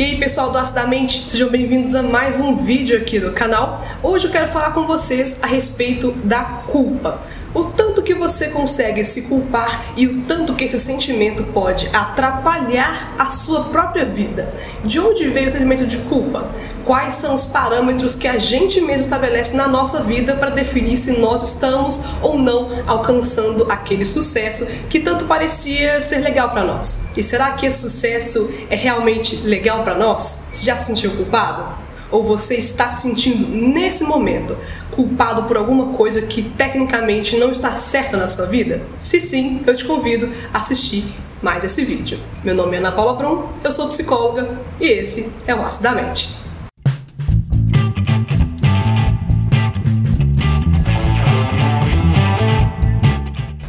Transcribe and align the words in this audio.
E 0.00 0.02
aí 0.02 0.18
pessoal 0.18 0.50
do 0.50 0.56
Acidamente, 0.56 1.30
sejam 1.30 1.50
bem-vindos 1.50 1.94
a 1.94 2.02
mais 2.02 2.40
um 2.40 2.56
vídeo 2.56 2.96
aqui 2.96 3.20
do 3.20 3.32
canal. 3.32 3.86
Hoje 4.02 4.28
eu 4.28 4.30
quero 4.30 4.46
falar 4.46 4.72
com 4.72 4.86
vocês 4.86 5.38
a 5.42 5.46
respeito 5.46 6.12
da 6.24 6.42
culpa. 6.42 7.20
O 7.52 7.64
tanto 7.64 8.00
que 8.00 8.14
você 8.14 8.48
consegue 8.48 9.04
se 9.04 9.22
culpar 9.22 9.92
e 9.96 10.06
o 10.06 10.22
tanto 10.22 10.54
que 10.54 10.62
esse 10.62 10.78
sentimento 10.78 11.42
pode 11.44 11.88
atrapalhar 11.92 13.16
a 13.18 13.26
sua 13.26 13.64
própria 13.64 14.04
vida. 14.04 14.54
De 14.84 15.00
onde 15.00 15.28
veio 15.28 15.48
o 15.48 15.50
sentimento 15.50 15.84
de 15.84 15.98
culpa? 15.98 16.48
Quais 16.84 17.14
são 17.14 17.34
os 17.34 17.44
parâmetros 17.44 18.14
que 18.14 18.28
a 18.28 18.38
gente 18.38 18.80
mesmo 18.80 19.04
estabelece 19.04 19.56
na 19.56 19.66
nossa 19.66 20.04
vida 20.04 20.34
para 20.34 20.50
definir 20.50 20.96
se 20.96 21.18
nós 21.18 21.42
estamos 21.42 22.02
ou 22.22 22.38
não 22.38 22.68
alcançando 22.86 23.66
aquele 23.68 24.04
sucesso 24.04 24.66
que 24.88 25.00
tanto 25.00 25.24
parecia 25.24 26.00
ser 26.00 26.18
legal 26.18 26.50
para 26.50 26.62
nós? 26.62 27.08
E 27.16 27.22
será 27.22 27.50
que 27.52 27.66
esse 27.66 27.80
sucesso 27.80 28.48
é 28.70 28.76
realmente 28.76 29.36
legal 29.38 29.82
para 29.82 29.96
nós? 29.96 30.44
Já 30.62 30.76
se 30.76 30.86
sentiu 30.86 31.16
culpado? 31.16 31.79
Ou 32.10 32.24
você 32.24 32.56
está 32.56 32.90
sentindo 32.90 33.46
nesse 33.46 34.04
momento 34.04 34.56
culpado 34.90 35.44
por 35.44 35.56
alguma 35.56 35.94
coisa 35.94 36.22
que 36.22 36.42
tecnicamente 36.42 37.36
não 37.36 37.50
está 37.50 37.76
certa 37.76 38.16
na 38.16 38.28
sua 38.28 38.46
vida? 38.46 38.82
Se 38.98 39.20
sim, 39.20 39.62
eu 39.66 39.76
te 39.76 39.84
convido 39.84 40.30
a 40.52 40.58
assistir 40.58 41.04
mais 41.40 41.64
esse 41.64 41.84
vídeo. 41.84 42.18
Meu 42.44 42.54
nome 42.54 42.76
é 42.76 42.78
Ana 42.78 42.92
Paula 42.92 43.14
Brum, 43.14 43.48
eu 43.64 43.72
sou 43.72 43.88
psicóloga 43.88 44.58
e 44.80 44.86
esse 44.86 45.32
é 45.46 45.54
o 45.54 45.62
Acidamente. 45.62 46.34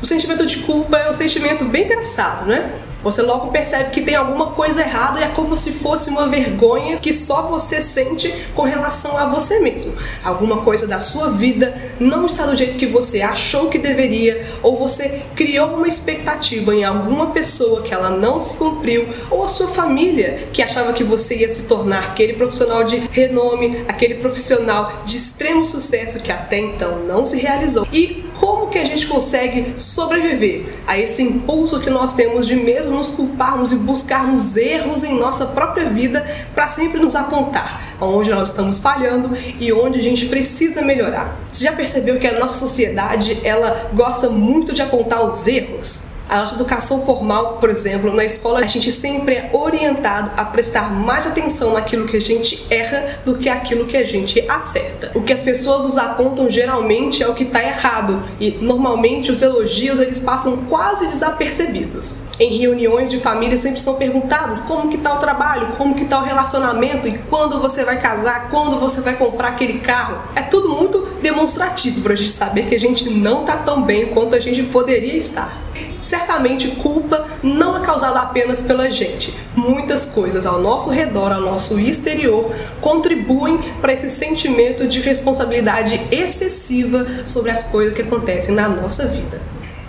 O 0.02 0.06
sentimento 0.06 0.46
de 0.46 0.58
culpa 0.58 0.98
é 0.98 1.10
um 1.10 1.14
sentimento 1.14 1.64
bem 1.66 1.86
engraçado, 1.86 2.46
né? 2.46 2.74
Você 3.04 3.22
logo 3.22 3.52
percebe 3.52 3.90
que 3.90 4.02
tem 4.02 4.16
alguma 4.16 4.52
coisa 4.52 4.82
errada 4.82 5.20
e 5.20 5.24
é 5.24 5.28
como 5.30 5.58
se 5.58 5.72
fosse 5.72 6.10
uma 6.10 6.28
vergonha 6.28 6.98
que 6.98 7.12
só 7.14 7.44
você 7.44 7.82
sente 7.82 8.32
com 8.54 8.64
relação 8.64 9.18
a 9.18 9.26
você 9.26 9.60
mesmo. 9.60 9.96
Alguma 10.24 10.58
coisa 10.58 10.88
da 10.88 11.00
sua 11.00 11.32
vida 11.32 11.76
não 12.00 12.26
está 12.26 12.46
do 12.46 12.56
jeito 12.56 12.78
que 12.78 12.86
você 12.86 13.22
achou 13.22 13.70
que 13.70 13.78
deveria, 13.78 14.46
ou 14.62 14.78
você 14.78 15.24
criou 15.36 15.76
uma 15.76 15.88
expectativa 15.88 16.74
em 16.74 16.84
alguma 16.84 17.32
pessoa 17.32 17.82
que 17.82 17.94
ela 17.94 18.10
não 18.10 18.42
se 18.42 18.58
cumpriu, 18.58 19.08
ou 19.30 19.44
a 19.44 19.48
sua 19.48 19.68
família 19.68 20.48
que 20.54 20.62
achava 20.62 20.94
que 20.94 21.04
você 21.04 21.38
ia 21.38 21.50
se 21.50 21.64
tornar 21.64 22.04
aquele 22.04 22.34
profissional 22.34 22.84
de 22.84 22.98
renome, 23.12 23.84
aquele 23.88 24.16
profissional 24.16 25.02
de 25.04 25.18
extremo 25.18 25.66
sucesso 25.66 26.22
que 26.22 26.32
até 26.32 26.60
então 26.60 27.00
não 27.00 27.26
se 27.26 27.40
realizou. 27.40 27.88
E 27.92 28.26
como 28.42 28.68
que 28.72 28.80
a 28.80 28.86
gente 28.86 29.06
consegue 29.06 29.80
sobreviver 29.80 30.80
a 30.88 30.98
esse 30.98 31.22
impulso 31.22 31.80
que 31.80 31.92
nós 31.92 32.14
temos 32.14 32.48
de 32.48 32.56
mesmo 32.56 32.98
nos 32.98 33.12
culparmos 33.12 33.72
e 33.72 33.76
buscarmos 33.76 34.58
erros 34.58 35.04
em 35.04 35.16
nossa 35.20 35.46
própria 35.46 35.88
vida 35.88 36.26
para 36.56 36.68
sempre 36.68 37.00
nos 37.00 37.16
apontar 37.16 37.96
onde 38.02 38.32
nós 38.32 38.50
estamos 38.50 38.80
falhando 38.80 39.38
e 39.60 39.72
onde 39.72 40.00
a 40.00 40.02
gente 40.02 40.26
precisa 40.26 40.82
melhorar. 40.82 41.38
Você 41.52 41.64
já 41.64 41.72
percebeu 41.72 42.20
que 42.20 42.26
a 42.26 42.40
nossa 42.40 42.56
sociedade 42.56 43.40
ela 43.44 43.92
gosta 43.94 44.28
muito 44.28 44.74
de 44.74 44.82
apontar 44.82 45.24
os 45.24 45.48
erros? 45.48 46.10
A 46.32 46.38
nossa 46.38 46.56
educação 46.56 47.06
formal, 47.06 47.58
por 47.58 47.70
exemplo, 47.70 48.16
na 48.16 48.24
escola, 48.24 48.62
a 48.62 48.66
gente 48.66 48.90
sempre 48.90 49.36
é 49.36 49.50
orientado 49.52 50.32
a 50.38 50.46
prestar 50.46 50.90
mais 50.90 51.28
atenção 51.28 51.74
naquilo 51.74 52.08
que 52.08 52.16
a 52.16 52.22
gente 52.22 52.68
erra 52.70 53.20
do 53.26 53.36
que 53.38 53.50
aquilo 53.50 53.86
que 53.86 53.98
a 53.98 54.06
gente 54.06 54.40
acerta. 54.48 55.12
O 55.14 55.24
que 55.24 55.34
as 55.34 55.42
pessoas 55.42 55.84
nos 55.84 55.98
apontam 55.98 56.50
geralmente 56.50 57.22
é 57.22 57.28
o 57.28 57.34
que 57.34 57.44
está 57.44 57.62
errado 57.62 58.24
e 58.40 58.52
normalmente 58.52 59.30
os 59.30 59.42
elogios 59.42 60.00
eles 60.00 60.20
passam 60.20 60.56
quase 60.70 61.06
desapercebidos. 61.08 62.22
Em 62.40 62.58
reuniões 62.58 63.12
de 63.12 63.20
família 63.20 63.58
sempre 63.58 63.82
são 63.82 63.96
perguntados 63.96 64.62
como 64.62 64.90
que 64.90 65.00
tá 65.00 65.14
o 65.14 65.20
trabalho, 65.20 65.76
como 65.76 65.96
que 65.96 66.06
tá 66.06 66.22
o 66.22 66.24
relacionamento 66.24 67.10
e 67.10 67.18
quando 67.30 67.60
você 67.60 67.84
vai 67.84 68.00
casar, 68.00 68.50
quando 68.50 68.80
você 68.80 69.02
vai 69.02 69.18
comprar 69.18 69.50
aquele 69.50 69.80
carro. 69.80 70.22
É 70.34 70.42
tudo 70.42 70.70
muito 70.70 71.11
demonstrativo 71.32 72.02
para 72.02 72.14
a 72.14 72.16
gente 72.16 72.32
saber 72.32 72.68
que 72.68 72.76
a 72.76 72.80
gente 72.80 73.10
não 73.10 73.44
tá 73.46 73.58
tão 73.58 73.82
bem 73.82 74.08
quanto 74.08 74.36
a 74.36 74.40
gente 74.40 74.64
poderia 74.64 75.16
estar. 75.16 75.58
Certamente, 76.00 76.68
culpa 76.70 77.28
não 77.42 77.78
é 77.78 77.86
causada 77.86 78.20
apenas 78.20 78.62
pela 78.62 78.90
gente. 78.90 79.34
Muitas 79.56 80.06
coisas 80.06 80.46
ao 80.46 80.62
nosso 80.62 80.90
redor, 80.90 81.32
ao 81.32 81.42
nosso 81.42 81.80
exterior, 81.80 82.54
contribuem 82.82 83.60
para 83.80 83.94
esse 83.94 84.10
sentimento 84.10 84.88
de 84.88 85.00
responsabilidade 85.00 86.08
excessiva 86.12 87.06
sobre 87.26 87.52
as 87.52 87.64
coisas 87.64 87.94
que 87.94 88.02
acontecem 88.02 88.54
na 88.54 88.68
nossa 88.68 89.08
vida. 89.08 89.40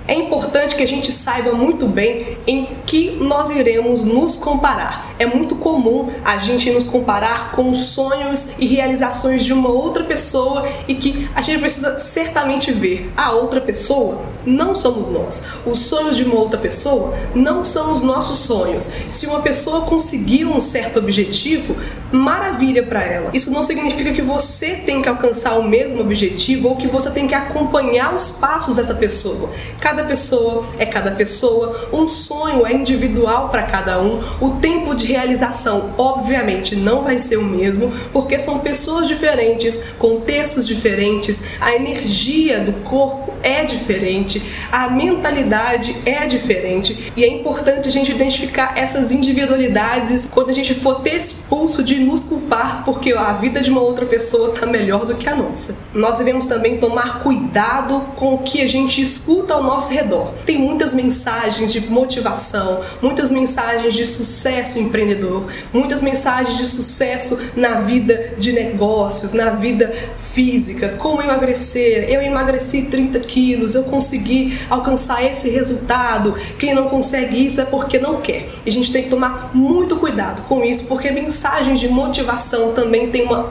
É 0.07 0.15
importante 0.15 0.75
que 0.75 0.83
a 0.83 0.89
gente 0.89 1.13
saiba 1.13 1.53
muito 1.53 1.87
bem 1.87 2.37
em 2.47 2.67
que 2.87 3.11
nós 3.13 3.51
iremos 3.51 4.05
nos 4.05 4.37
comparar. 4.37 5.15
É 5.19 5.27
muito 5.27 5.55
comum 5.57 6.11
a 6.25 6.39
gente 6.39 6.71
nos 6.71 6.87
comparar 6.87 7.53
com 7.53 7.73
sonhos 7.73 8.59
e 8.59 8.67
realizações 8.67 9.45
de 9.45 9.53
uma 9.53 9.69
outra 9.69 10.03
pessoa 10.03 10.69
e 10.89 10.95
que 10.95 11.31
a 11.35 11.41
gente 11.41 11.61
precisa 11.61 11.99
certamente 11.99 12.73
ver 12.73 13.13
a 13.17 13.33
outra 13.33 13.61
pessoa 13.61 14.33
não 14.45 14.75
somos 14.75 15.09
nós. 15.09 15.47
Os 15.65 15.81
sonhos 15.81 16.17
de 16.17 16.25
uma 16.25 16.35
outra 16.35 16.59
pessoa 16.59 17.15
não 17.35 17.65
são 17.65 17.93
os 17.93 18.03
nossos 18.03 18.41
sonhos. 18.41 18.91
Se 19.11 19.27
uma 19.27 19.41
pessoa 19.41 19.83
conseguiu 19.83 20.51
um 20.51 20.61
certo 20.61 20.99
objetivo, 20.99 21.77
maravilha 22.11 22.83
para 22.83 23.03
ela. 23.03 23.31
Isso 23.33 23.51
não 23.53 23.63
significa 23.63 24.13
que 24.13 24.23
você 24.23 24.77
tem 24.77 25.01
que 25.01 25.09
alcançar 25.09 25.59
o 25.59 25.63
mesmo 25.63 26.01
objetivo 26.01 26.69
ou 26.69 26.77
que 26.77 26.87
você 26.87 27.11
tem 27.11 27.27
que 27.27 27.35
acompanhar 27.35 28.15
os 28.15 28.31
passos 28.31 28.77
dessa 28.77 28.95
pessoa. 28.95 29.51
Cada 29.81 29.92
pessoa 30.01 30.65
é 30.79 30.87
cada 30.87 31.11
pessoa, 31.11 31.89
um 31.93 32.09
sonho 32.09 32.67
é 32.67 32.73
individual 32.73 33.51
para 33.51 33.65
cada 33.65 34.01
um, 34.01 34.23
o 34.41 34.51
tempo 34.61 34.95
de 34.95 35.07
realização, 35.07 35.95
obviamente, 35.99 36.75
não 36.75 37.03
vai 37.03 37.19
ser 37.19 37.37
o 37.37 37.45
mesmo, 37.45 37.93
porque 38.13 38.39
são 38.39 38.61
pessoas 38.61 39.09
diferentes, 39.09 39.91
contextos 39.99 40.67
diferentes, 40.67 41.43
a 41.61 41.75
energia 41.75 42.61
do 42.61 42.73
corpo 42.85 43.33
é 43.43 43.65
diferente, 43.65 44.43
a 44.71 44.89
mentalidade 44.89 45.97
é 46.07 46.27
diferente 46.27 47.13
e 47.17 47.25
é 47.25 47.29
importante 47.29 47.89
a 47.89 47.93
gente 47.93 48.13
identificar 48.13 48.75
essas 48.77 49.11
individualidades 49.11 50.27
quando 50.27 50.51
a 50.51 50.53
gente 50.53 50.75
for 50.75 51.01
ter 51.01 51.15
esse 51.15 51.35
pulso 51.35 51.83
de 51.83 51.99
nos 51.99 52.25
culpar 52.25 52.85
porque 52.85 53.13
a 53.13 53.33
vida 53.33 53.61
de 53.61 53.71
uma 53.71 53.81
outra 53.81 54.07
pessoa 54.07 54.51
está 54.51 54.67
melhor 54.67 55.05
do 55.05 55.15
que 55.15 55.29
a 55.29 55.35
nossa. 55.35 55.77
Nós 55.93 56.19
devemos 56.19 56.47
também 56.47 56.79
tomar 56.79 57.21
cuidado 57.21 58.01
com 58.15 58.35
o 58.35 58.39
que 58.39 58.61
a 58.61 58.67
gente 58.67 59.01
escuta 59.01 59.55
ao 59.55 59.63
nosso 59.63 59.82
nosso 59.83 59.93
redor. 59.93 60.33
Tem 60.47 60.57
muitas 60.57 60.95
mensagens 60.95 61.73
de 61.73 61.81
motivação, 61.91 62.83
muitas 63.01 63.33
mensagens 63.33 63.95
de 63.95 64.07
sucesso 64.07 64.79
empreendedor, 64.79 65.47
muitas 65.73 66.03
mensagens 66.03 66.57
de 66.57 66.67
sucesso 66.67 67.41
na 67.57 67.81
vida 67.81 68.35
de 68.39 68.53
negócios, 68.53 69.33
na 69.33 69.51
vida 69.51 69.93
física, 70.33 70.91
como 70.99 71.21
emagrecer. 71.21 72.09
Eu 72.09 72.23
emagreci 72.23 72.83
30 72.83 73.21
quilos, 73.21 73.75
eu 73.75 73.85
consegui 73.85 74.59
alcançar 74.71 75.25
esse 75.25 75.51
resultado. 75.51 76.35
Quem 76.59 76.75
não 76.75 76.89
consegue 76.89 77.45
isso 77.45 77.61
é 77.61 77.65
porque 77.65 77.99
não 77.99 78.21
quer. 78.21 78.49
E 78.65 78.71
a 78.71 78.73
gente 78.73 78.93
tem 78.93 79.03
que 79.03 79.11
tomar 79.11 79.51
muito 79.53 79.97
cuidado 79.97 80.43
com 80.43 80.63
isso, 80.63 80.85
porque 80.85 81.11
mensagens 81.11 81.81
de 81.81 81.89
motivação 81.89 82.73
também 82.73 83.11
têm 83.11 83.25
uma 83.25 83.43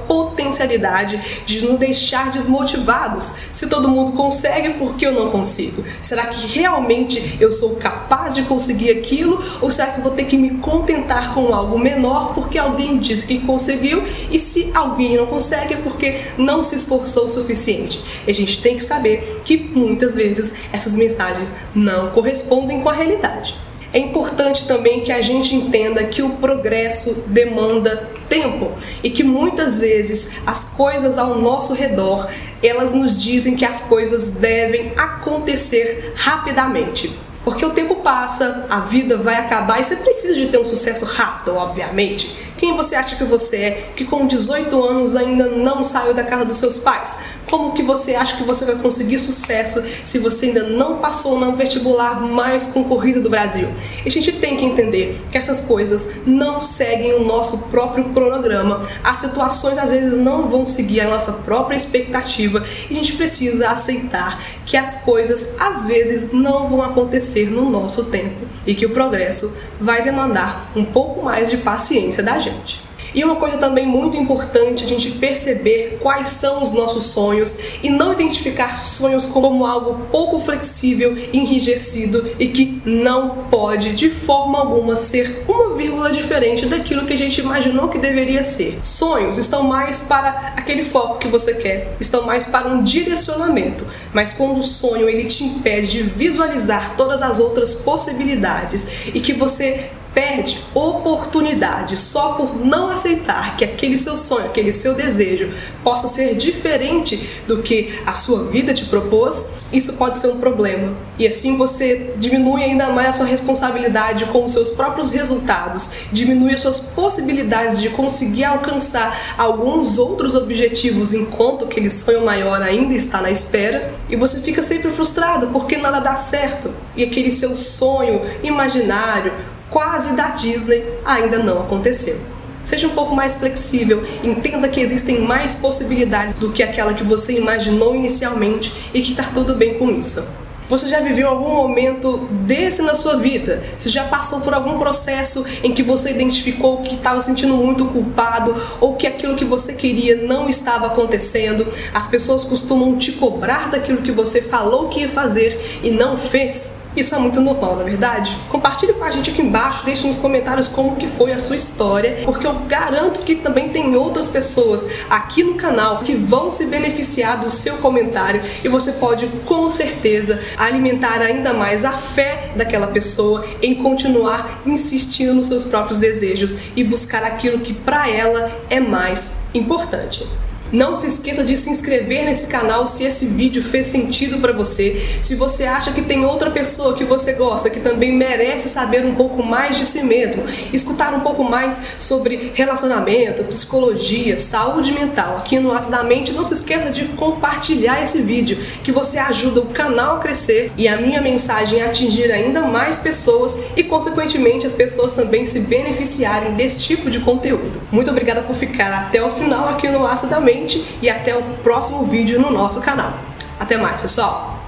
potencialidade 0.42 1.44
de 1.46 1.64
nos 1.66 1.78
deixar 1.78 2.32
desmotivados. 2.32 3.36
Se 3.52 3.68
todo 3.68 3.88
mundo 3.88 4.14
consegue, 4.14 4.74
por 4.74 4.96
que 4.96 5.06
eu 5.06 5.14
não 5.14 5.30
consigo? 5.30 5.84
Será 6.00 6.28
que 6.28 6.48
realmente 6.48 7.38
eu 7.40 7.52
sou 7.52 7.76
capaz 7.76 8.36
de 8.36 8.44
conseguir 8.44 8.92
aquilo? 8.92 9.42
Ou 9.62 9.70
será 9.70 9.92
que 9.92 10.00
eu 10.00 10.04
vou 10.04 10.14
ter 10.14 10.26
que 10.26 10.38
me 10.38 10.58
contentar 10.58 11.34
com 11.34 11.54
algo 11.54 11.78
menor 11.78 12.34
porque 12.34 12.58
alguém 12.58 12.98
disse 12.98 13.28
que 13.28 13.40
conseguiu 13.40 14.04
e 14.32 14.40
se 14.40 14.72
alguém 14.74 15.16
não 15.16 15.28
consegue 15.28 15.76
é 15.76 15.78
porque 15.78 16.20
não 16.38 16.64
se 16.64 16.76
esforçou 16.76 17.26
o 17.26 17.30
suficiente? 17.30 18.04
E 18.26 18.32
a 18.32 18.34
gente 18.34 18.62
tem 18.62 18.76
que 18.76 18.84
saber 18.84 19.42
que 19.46 19.58
muitas 19.58 20.16
vezes 20.16 20.54
essas 20.74 20.96
mensagens 20.96 21.56
não 21.76 22.10
correspondem 22.10 22.82
com 22.82 22.90
a 22.90 22.94
realidade. 22.94 23.56
É 23.94 24.00
importante 24.00 24.68
também 24.68 25.02
que 25.02 25.12
a 25.12 25.22
gente 25.22 25.54
entenda 25.54 26.04
que 26.06 26.22
o 26.22 26.30
progresso 26.30 27.26
demanda 27.28 28.10
tempo 28.32 28.72
e 29.04 29.10
que 29.10 29.26
muitas 29.26 29.78
vezes 29.78 30.38
as 30.48 30.64
coisas 30.64 31.18
ao 31.18 31.36
nosso 31.36 31.74
redor, 31.74 32.30
elas 32.64 32.94
nos 32.94 33.22
dizem 33.22 33.58
que 33.58 33.66
as 33.66 33.82
coisas 33.82 34.30
devem 34.36 34.94
acontecer 34.96 36.14
rapidamente. 36.16 37.20
Porque 37.44 37.66
o 37.66 37.72
tempo 37.72 37.96
passa, 37.96 38.66
a 38.70 38.80
vida 38.80 39.18
vai 39.18 39.36
acabar 39.36 39.82
e 39.82 39.84
você 39.84 39.98
precisa 39.98 40.36
de 40.36 40.48
ter 40.48 40.60
um 40.60 40.64
sucesso 40.64 41.06
rápido, 41.06 41.56
obviamente. 41.56 42.38
Quem 42.62 42.76
você 42.76 42.96
acha 42.96 43.16
que 43.16 43.24
você 43.24 43.58
é, 43.58 43.92
que 43.96 44.06
com 44.06 44.28
18 44.28 44.84
anos 44.84 45.16
ainda 45.16 45.48
não 45.48 45.84
saiu 45.84 46.14
da 46.14 46.24
casa 46.24 46.46
dos 46.46 46.60
seus 46.60 46.78
pais? 46.78 47.18
Como 47.50 47.74
que 47.74 47.82
você 47.82 48.14
acha 48.14 48.38
que 48.38 48.44
você 48.44 48.66
vai 48.66 48.76
conseguir 48.76 49.18
sucesso 49.18 49.84
se 50.04 50.20
você 50.20 50.46
ainda 50.46 50.62
não 50.62 51.00
passou 51.00 51.40
no 51.40 51.56
vestibular 51.56 52.22
mais 52.22 52.68
concorrido 52.68 53.20
do 53.20 53.32
Brasil? 53.32 53.68
E 54.06 54.08
a 54.08 54.12
gente 54.12 54.34
tem 54.34 54.58
que 54.58 54.64
entender 54.64 55.20
que 55.32 55.40
essas 55.40 55.62
coisas 55.62 56.12
não 56.24 56.62
seguem 56.62 57.16
o 57.16 57.24
nosso 57.24 57.64
próprio 57.70 58.10
cronograma. 58.10 58.88
As 59.04 59.18
situações 59.18 59.80
às 59.80 59.90
vezes 59.90 60.16
não 60.20 60.48
vão 60.48 60.64
seguir 60.64 61.02
a 61.02 61.10
nossa 61.10 61.32
própria 61.32 61.76
expectativa 61.76 62.64
e 62.88 62.94
a 62.94 62.96
gente 62.96 63.14
precisa 63.14 63.72
aceitar 63.72 64.40
que 64.68 64.78
as 64.78 64.98
coisas 64.98 65.56
às 65.60 65.88
vezes 65.88 66.32
não 66.32 66.68
vão 66.68 66.84
acontecer 66.84 67.50
no 67.50 67.68
nosso 67.72 68.04
tempo. 68.04 68.51
E 68.66 68.74
que 68.74 68.86
o 68.86 68.92
progresso 68.92 69.56
vai 69.80 70.02
demandar 70.02 70.72
um 70.76 70.86
pouco 70.86 71.24
mais 71.24 71.50
de 71.50 71.58
paciência 71.58 72.22
da 72.22 72.40
gente. 72.40 72.92
E 73.14 73.24
uma 73.24 73.36
coisa 73.36 73.58
também 73.58 73.86
muito 73.86 74.16
importante 74.16 74.86
a 74.86 74.88
gente 74.88 75.12
perceber 75.12 75.98
quais 76.02 76.30
são 76.30 76.62
os 76.62 76.72
nossos 76.72 77.06
sonhos 77.06 77.60
e 77.84 77.90
não 77.90 78.14
identificar 78.14 78.78
sonhos 78.78 79.28
como 79.28 79.66
algo 79.66 80.06
pouco 80.10 80.40
flexível, 80.40 81.18
enrijecido 81.34 82.32
e 82.40 82.48
que 82.48 82.82
não 82.86 83.48
pode 83.50 83.94
de 83.94 84.10
forma 84.10 84.60
alguma 84.60 84.96
ser 84.96 85.44
uma 85.48 85.71
vírgula 85.82 86.12
diferente 86.12 86.68
daquilo 86.68 87.08
que 87.08 87.14
a 87.14 87.18
gente 87.18 87.42
imaginou 87.42 87.90
que 87.90 87.98
deveria 87.98 88.44
ser. 88.44 88.78
Sonhos 88.84 89.40
estão 89.40 89.64
mais 89.64 90.02
para 90.02 90.54
aquele 90.56 90.84
foco 90.84 91.18
que 91.18 91.28
você 91.28 91.56
quer, 91.56 91.96
estão 92.00 92.24
mais 92.24 92.46
para 92.46 92.68
um 92.68 92.84
direcionamento, 92.84 93.86
mas 94.14 94.34
quando 94.34 94.60
o 94.60 94.64
sonho 94.64 95.10
ele 95.10 95.26
te 95.26 95.44
impede 95.44 95.88
de 95.88 96.04
visualizar 96.04 96.96
todas 96.96 97.22
as 97.22 97.40
outras 97.40 97.74
possibilidades 97.74 99.08
e 99.08 99.20
que 99.20 99.34
você 99.34 99.90
perde 100.14 100.60
oportunidade 100.74 101.96
só 101.96 102.34
por 102.34 102.56
não 102.56 102.90
aceitar 102.90 103.56
que 103.56 103.64
aquele 103.64 103.98
seu 103.98 104.18
sonho, 104.18 104.46
aquele 104.46 104.72
seu 104.72 104.94
desejo 104.94 105.50
possa 105.84 106.08
ser 106.08 106.36
diferente 106.36 107.30
do 107.48 107.62
que 107.62 108.00
a 108.06 108.14
sua 108.14 108.44
vida 108.46 108.74
te 108.74 108.86
propôs, 108.86 109.54
isso 109.72 109.94
pode 109.94 110.18
ser 110.18 110.28
um 110.28 110.40
problema. 110.40 110.94
E 111.18 111.26
assim 111.26 111.58
você 111.58 112.14
diminui 112.18 112.64
ainda 112.64 112.90
mais 112.90 113.10
a 113.10 113.12
sua 113.14 113.26
responsabilidade 113.26 114.26
com 114.26 114.44
os 114.44 114.52
seus 114.52 114.72
próprios 114.72 115.12
resultados, 115.12 115.92
diminui 116.12 116.54
as 116.54 116.62
suas 116.62 116.80
possibilidades 116.80 117.80
de 117.80 117.90
conseguir 117.90 118.44
alcançar 118.44 119.36
alguns 119.38 119.98
outros 119.98 120.36
objetivos 120.36 121.14
enquanto 121.14 121.66
aquele 121.66 121.90
sonho 121.90 122.26
maior 122.26 122.62
ainda 122.62 122.94
está 122.94 123.22
na 123.22 123.32
espera, 123.32 123.94
e 124.10 124.16
você 124.16 124.42
fica 124.42 124.62
sempre 124.62 124.92
frustrado 124.92 125.48
porque 125.48 125.78
nada 125.78 126.00
dá 126.00 126.16
certo. 126.16 126.74
E 126.96 127.04
aquele 127.04 127.32
seu 127.32 127.56
sonho 127.56 128.22
imaginário 128.44 129.32
quase 129.72 130.14
da 130.16 130.28
Disney 130.28 130.86
ainda 131.04 131.40
não 131.40 131.62
aconteceu. 131.62 132.20
Seja 132.62 132.86
um 132.86 132.92
pouco 132.92 133.16
mais 133.16 133.38
flexível, 133.38 134.04
entenda 134.24 134.70
que 134.70 134.80
existem 134.80 135.20
mais 135.20 135.56
possibilidades 135.56 136.36
do 136.36 136.52
que 136.52 136.62
aquela 136.62 136.94
que 136.94 137.04
você 137.04 137.34
imaginou 137.34 137.96
inicialmente 137.96 138.92
e 138.94 139.02
que 139.02 139.12
está 139.12 139.24
tudo 139.34 139.56
bem 139.56 139.80
com 139.80 139.90
isso. 139.90 140.24
Você 140.70 140.88
já 140.88 141.02
viveu 141.02 141.28
algum 141.28 141.54
momento 141.54 142.30
desse 142.46 142.82
na 142.82 142.94
sua 142.94 143.18
vida? 143.18 143.62
Você 143.76 143.90
já 143.90 144.06
passou 144.06 144.40
por 144.40 144.54
algum 144.54 144.80
processo 144.80 145.46
em 145.62 145.74
que 145.74 145.84
você 145.84 146.12
identificou 146.12 146.82
que 146.82 146.96
estava 146.96 147.20
sentindo 147.20 147.56
muito 147.56 147.84
culpado 147.86 148.56
ou 148.80 148.96
que 148.96 149.06
aquilo 149.06 149.36
que 149.36 149.44
você 149.44 149.74
queria 149.74 150.16
não 150.16 150.48
estava 150.48 150.88
acontecendo? 150.88 151.68
As 151.94 152.08
pessoas 152.08 152.46
costumam 152.46 152.96
te 152.96 153.12
cobrar 153.14 153.70
daquilo 153.70 154.02
que 154.02 154.14
você 154.14 154.42
falou 154.42 154.88
que 154.88 155.02
ia 155.02 155.10
fazer 155.10 155.82
e 155.84 155.92
não 155.92 156.16
fez? 156.16 156.80
Isso 156.96 157.16
é 157.16 157.20
muito 157.20 157.40
normal, 157.40 157.78
na 157.78 157.84
é 157.84 157.86
verdade? 157.86 158.38
Compartilhe 158.50 158.94
com 158.94 159.04
a 159.06 159.12
gente 159.12 159.30
aqui 159.30 159.42
embaixo, 159.42 159.86
deixe 159.86 160.06
nos 160.06 160.18
comentários 160.18 160.68
como 160.68 160.98
que 160.98 161.08
foi 161.08 161.32
a 161.32 161.40
sua 161.40 161.56
história, 161.56 162.22
porque 162.26 162.46
eu 162.46 162.54
garanto 162.68 163.22
que 163.22 163.36
também 163.36 163.70
tem 163.70 163.96
outras 163.96 164.28
pessoas 164.28 164.90
aqui 165.10 165.42
no 165.42 165.56
canal 165.56 166.00
que 166.00 166.14
vão 166.14 166.52
se 166.52 166.66
beneficiar 166.66 167.40
do 167.40 167.50
seu 167.50 167.78
comentário 167.78 168.44
e 168.62 168.68
você 168.68 168.94
pode 168.94 169.26
com 169.46 169.70
certeza 169.70 170.42
alimentar 170.58 171.22
ainda 171.22 171.54
mais 171.54 171.86
a 171.86 171.94
fé 171.94 172.52
daquela 172.58 172.88
pessoa 172.88 173.46
em 173.62 173.76
continuar 173.76 174.62
insistindo 174.66 175.34
nos 175.34 175.48
seus 175.48 175.64
próprios 175.64 175.98
desejos 175.98 176.60
e 176.76 176.84
buscar 176.84 177.24
aquilo 177.24 177.60
que 177.60 177.74
para 177.74 178.10
ela 178.10 178.52
é 178.70 178.82
mais 178.82 179.38
importante. 179.54 180.41
Não 180.72 180.96
se 180.96 181.06
esqueça 181.06 181.44
de 181.44 181.58
se 181.58 181.70
inscrever 181.70 182.24
nesse 182.24 182.48
canal 182.48 182.88
se 182.88 183.04
esse 183.04 183.26
vídeo 183.26 183.62
fez 183.62 183.88
sentido 183.88 184.38
para 184.40 184.54
você. 184.54 185.06
Se 185.20 185.36
você 185.36 185.66
acha 185.66 185.92
que 185.92 186.02
tem 186.02 186.24
outra 186.24 186.50
pessoa 186.50 186.96
que 186.96 187.04
você 187.04 187.34
gosta 187.34 187.70
que 187.70 187.82
também 187.82 188.14
merece 188.14 188.70
saber 188.70 189.06
um 189.06 189.14
pouco 189.14 189.44
mais 189.44 189.78
de 189.78 189.86
si 189.86 190.02
mesmo, 190.02 190.46
escutar 190.72 191.14
um 191.14 191.20
pouco 191.20 191.44
mais 191.44 191.78
sobre 191.98 192.54
relacionamento, 192.54 193.44
psicologia, 193.44 194.38
saúde 194.38 194.94
mental 194.94 195.36
aqui 195.38 195.60
no 195.60 195.74
Ácido 195.74 195.98
da 195.98 196.04
Mente, 196.04 196.32
não 196.32 196.46
se 196.46 196.54
esqueça 196.54 196.90
de 196.90 197.06
compartilhar 197.10 198.02
esse 198.02 198.22
vídeo, 198.22 198.58
que 198.82 198.94
você 198.94 199.18
ajuda 199.20 199.60
o 199.60 199.66
canal 199.68 200.16
a 200.16 200.20
crescer 200.20 200.72
e 200.78 200.88
a 200.88 200.96
minha 200.96 201.22
mensagem 201.22 201.82
a 201.82 201.88
atingir 201.88 202.32
ainda 202.32 202.62
mais 202.62 202.98
pessoas 202.98 203.60
e, 203.76 203.84
consequentemente, 203.84 204.66
as 204.66 204.72
pessoas 204.72 205.14
também 205.14 205.46
se 205.46 205.60
beneficiarem 205.62 206.54
desse 206.54 206.82
tipo 206.82 207.10
de 207.10 207.20
conteúdo. 207.20 207.82
Muito 207.92 208.10
obrigada 208.10 208.42
por 208.42 208.56
ficar 208.56 208.94
até 208.94 209.22
o 209.22 209.30
final 209.30 209.68
aqui 209.68 209.90
no 209.90 210.08
Ácido 210.08 210.32
da 210.32 210.40
Mente 210.40 210.61
e 211.02 211.10
até 211.10 211.36
o 211.36 211.42
próximo 211.64 212.06
vídeo 212.06 212.40
no 212.40 212.52
nosso 212.52 212.82
canal. 212.82 213.14
Até 213.60 213.78
mais, 213.78 214.02
pessoal. 214.02 214.60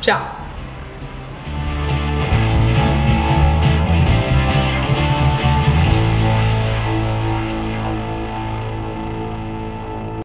Tchau. 0.00 0.41